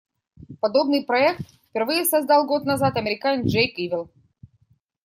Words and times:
Подобный 0.61 1.03
проект 1.03 1.47
впервые 1.69 2.05
создал 2.05 2.47
год 2.47 2.65
назад 2.65 2.95
американец 2.95 3.45
Джейк 3.45 3.77
Ивел. 3.77 4.09